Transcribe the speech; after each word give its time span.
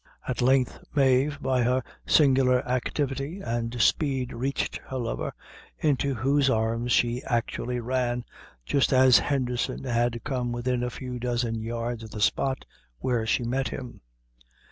At 0.27 0.41
length 0.41 0.79
Mave, 0.95 1.37
by 1.43 1.61
her 1.61 1.83
singular 2.07 2.67
activity 2.67 3.39
and 3.39 3.79
speed 3.79 4.33
reached 4.33 4.77
her 4.85 4.97
lover, 4.97 5.31
into 5.77 6.15
whose 6.15 6.49
arms 6.49 6.91
she 6.91 7.21
actually 7.25 7.79
ran, 7.79 8.25
just 8.65 8.93
as 8.93 9.19
Henderson 9.19 9.83
had 9.83 10.23
come 10.23 10.51
within 10.51 10.81
about 10.81 10.93
half 10.93 11.01
a 11.03 11.19
dozen 11.19 11.61
yards 11.61 12.01
of 12.01 12.09
the 12.09 12.19
spot 12.19 12.65
where 12.97 13.27
she 13.27 13.43
met 13.43 13.67
him. 13.67 14.01